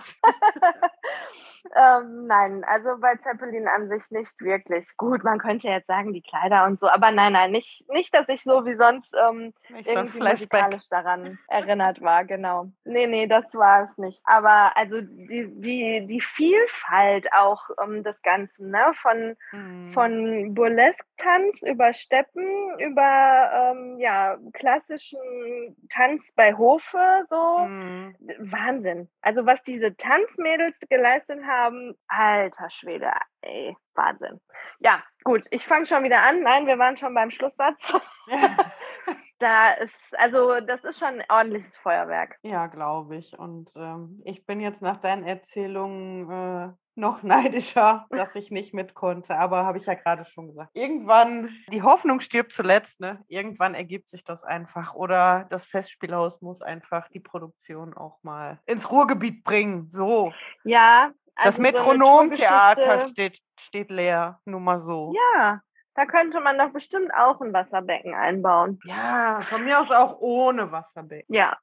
[2.03, 4.97] ähm, nein, also bei Zeppelin an sich nicht wirklich.
[4.97, 8.29] Gut, man könnte jetzt sagen, die Kleider und so, aber nein, nein, nicht, nicht dass
[8.29, 12.71] ich so wie sonst ähm, irgendwie so musikalisch daran erinnert war, genau.
[12.85, 14.21] Nee, nee, das war es nicht.
[14.25, 18.93] Aber also die, die, die Vielfalt auch ähm, des Ganzen, ne?
[19.01, 19.93] Von, mhm.
[19.93, 25.19] von Burlesque-Tanz über Steppen, über ähm, ja, klassischen
[25.91, 28.17] Tanz bei Hofe, so mhm.
[28.39, 29.11] Wahnsinn.
[29.21, 31.95] Also was diese Tanzmädels geleistet haben.
[32.09, 33.11] Alter Schwede,
[33.43, 34.41] ey, Wahnsinn.
[34.81, 36.43] Ja, gut, ich fange schon wieder an.
[36.43, 37.95] Nein, wir waren schon beim Schlusssatz.
[39.39, 42.39] da ist, also das ist schon ein ordentliches Feuerwerk.
[42.43, 43.39] Ja, glaube ich.
[43.39, 48.95] Und ähm, ich bin jetzt nach deinen Erzählungen äh, noch neidischer, dass ich nicht mit
[48.95, 49.39] konnte.
[49.39, 50.71] Aber habe ich ja gerade schon gesagt.
[50.75, 53.23] Irgendwann, die Hoffnung stirbt zuletzt, ne?
[53.29, 54.95] Irgendwann ergibt sich das einfach.
[54.95, 59.89] Oder das Festspielhaus muss einfach die Produktion auch mal ins Ruhrgebiet bringen.
[59.91, 60.33] So.
[60.65, 65.13] Ja, also das Metronomtheater so steht, steht leer, nur mal so.
[65.35, 65.61] Ja,
[65.95, 68.79] da könnte man doch bestimmt auch ein Wasserbecken einbauen.
[68.85, 71.35] Ja, von mir aus auch ohne Wasserbecken.
[71.35, 71.57] Ja,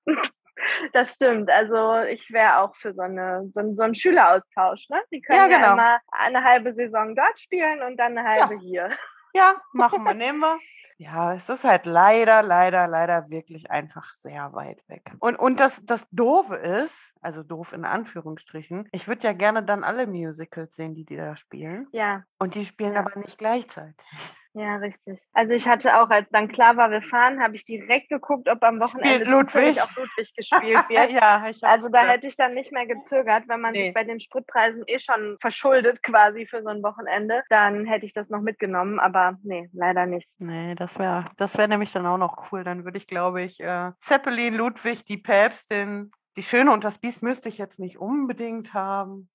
[0.93, 1.49] das stimmt.
[1.49, 4.89] Also ich wäre auch für so, eine, so, so einen Schüleraustausch.
[4.89, 5.01] Ne?
[5.11, 5.67] Die können ja, genau.
[5.67, 8.59] ja immer eine halbe Saison dort spielen und dann eine halbe ja.
[8.61, 8.89] hier.
[9.33, 10.57] Ja, machen wir, nehmen wir.
[10.97, 15.11] Ja, es ist halt leider, leider, leider wirklich einfach sehr weit weg.
[15.17, 19.83] Und, und das, das Doofe ist, also doof in Anführungsstrichen, ich würde ja gerne dann
[19.83, 21.87] alle Musicals sehen, die die da spielen.
[21.91, 22.23] Ja.
[22.37, 22.99] Und die spielen ja.
[22.99, 24.05] aber nicht gleichzeitig.
[24.53, 25.19] Ja, richtig.
[25.33, 28.61] Also ich hatte auch, als dann klar war, wir fahren, habe ich direkt geguckt, ob
[28.63, 29.81] am Wochenende Ludwig.
[29.81, 31.11] auch Ludwig gespielt wird.
[31.11, 33.85] ja, ich also da hätte ich dann nicht mehr gezögert, wenn man nee.
[33.85, 38.13] sich bei den Spritpreisen eh schon verschuldet quasi für so ein Wochenende, dann hätte ich
[38.13, 40.27] das noch mitgenommen, aber nee, leider nicht.
[40.37, 42.63] Nee, das wäre das wäre nämlich dann auch noch cool.
[42.63, 47.23] Dann würde ich, glaube ich, äh, Zeppelin, Ludwig, die Päpstin, die Schöne und das Biest
[47.23, 49.29] müsste ich jetzt nicht unbedingt haben.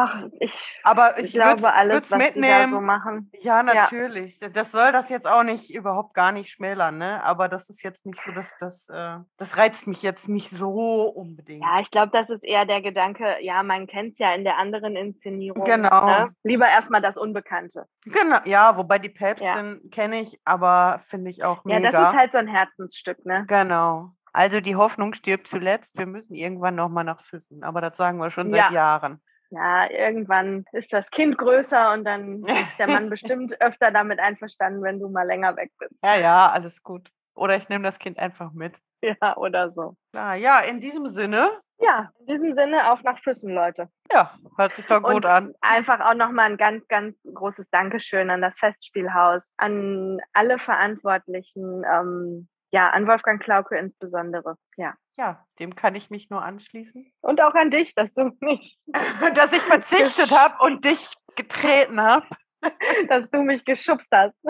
[0.00, 2.70] Ach, ich, aber ich, ich glaube alles, was mitnehmen.
[2.70, 3.32] so machen.
[3.40, 4.38] Ja, natürlich.
[4.38, 4.48] Ja.
[4.48, 7.22] Das soll das jetzt auch nicht überhaupt gar nicht schmälern, ne?
[7.24, 11.02] Aber das ist jetzt nicht so, dass das äh, das reizt mich jetzt nicht so
[11.02, 11.64] unbedingt.
[11.64, 13.38] Ja, ich glaube, das ist eher der Gedanke.
[13.40, 15.64] Ja, man kennt es ja in der anderen Inszenierung.
[15.64, 16.06] Genau.
[16.06, 16.34] Ne?
[16.44, 17.86] Lieber erstmal das Unbekannte.
[18.04, 18.38] Genau.
[18.44, 19.90] Ja, wobei die Päpstin ja.
[19.90, 21.80] kenne ich, aber finde ich auch mega.
[21.80, 23.44] Ja, das ist halt so ein Herzensstück, ne?
[23.48, 24.12] Genau.
[24.32, 25.98] Also die Hoffnung stirbt zuletzt.
[25.98, 27.64] Wir müssen irgendwann noch mal nach Füssen.
[27.64, 28.70] Aber das sagen wir schon seit ja.
[28.70, 34.20] Jahren ja, irgendwann ist das Kind größer und dann ist der Mann bestimmt öfter damit
[34.20, 35.98] einverstanden, wenn du mal länger weg bist.
[36.02, 37.08] Ja, ja, alles gut.
[37.34, 38.74] Oder ich nehme das Kind einfach mit.
[39.00, 39.94] Ja, oder so.
[40.12, 41.48] Ja, ja, in diesem Sinne.
[41.78, 43.88] Ja, in diesem Sinne auf nach Füssen, Leute.
[44.12, 45.54] Ja, hört sich doch gut Und an.
[45.60, 52.48] Einfach auch nochmal ein ganz, ganz großes Dankeschön an das Festspielhaus, an alle Verantwortlichen, ähm,
[52.72, 54.56] ja, an Wolfgang Klauke insbesondere.
[54.76, 54.94] Ja.
[55.18, 57.12] Ja, dem kann ich mich nur anschließen.
[57.22, 58.78] Und auch an dich, dass du mich,
[59.34, 62.26] Dass ich verzichtet habe und dich getreten habe.
[63.08, 64.42] dass du mich geschubst hast.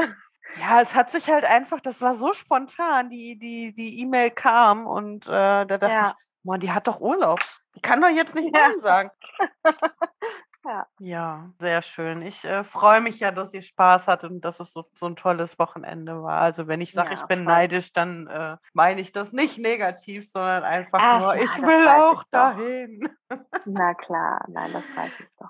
[0.61, 4.87] Ja, es hat sich halt einfach, das war so spontan, die die die E-Mail kam
[4.87, 6.09] und äh, da dachte Ja.
[6.09, 6.15] ich,
[6.45, 7.39] Mann, die hat doch Urlaub.
[7.75, 8.69] Die kann doch jetzt nicht Ja.
[8.69, 9.11] Nein sagen.
[10.69, 10.87] Ja.
[10.99, 12.21] Ja, sehr schön.
[12.21, 15.17] Ich äh, freue mich ja, dass ihr Spaß hattet und dass es so, so ein
[15.17, 16.43] tolles Wochenende war.
[16.43, 17.55] Also wenn ich sage, Ja, ich bin voll.
[17.55, 21.89] neidisch, dann äh, meine ich das nicht negativ, sondern einfach Ach nur, ja, ich will
[21.89, 23.09] auch ich dahin.
[23.65, 25.49] Na klar, nein, das weiß ich doch.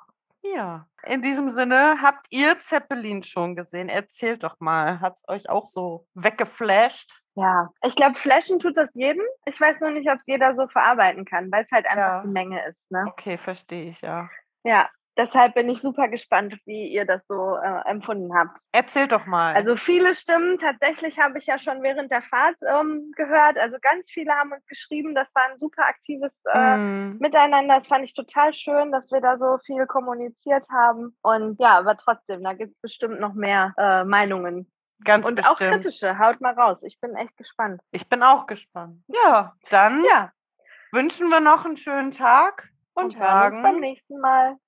[0.54, 3.88] Ja, in diesem Sinne, habt ihr Zeppelin schon gesehen?
[3.88, 5.00] Erzählt doch mal.
[5.00, 7.22] Hat es euch auch so weggeflasht?
[7.34, 9.22] Ja, ich glaube, Flashen tut das jedem.
[9.46, 12.22] Ich weiß nur nicht, ob es jeder so verarbeiten kann, weil es halt einfach Ja.
[12.22, 12.90] die Menge ist.
[12.90, 13.04] Ne?
[13.08, 14.28] Okay, verstehe ich, ja.
[14.64, 14.88] Ja,
[15.18, 18.58] deshalb bin ich super gespannt, wie ihr das so äh, empfunden habt.
[18.72, 19.54] Erzählt doch mal.
[19.54, 23.58] Also viele Stimmen, tatsächlich habe ich ja schon während der Fahrt ähm, gehört.
[23.58, 27.74] Also ganz viele haben uns geschrieben, das war ein super aktives äh, Mm, Miteinander.
[27.74, 31.16] Das fand ich total schön, dass wir da so viel kommuniziert haben.
[31.22, 34.70] Und ja, aber trotzdem, da gibt es bestimmt noch mehr äh, Meinungen.
[35.04, 35.82] ganz Und auch bestimmt.
[35.82, 36.18] kritische.
[36.18, 36.82] Haut mal raus.
[36.84, 37.82] Ich bin echt gespannt.
[37.90, 39.02] Ich bin auch gespannt.
[39.08, 40.30] Ja, dann Ja,
[40.92, 42.68] wünschen wir noch einen schönen Tag.
[42.94, 44.56] und, Und hören uns beim sagen- nächsten Mal.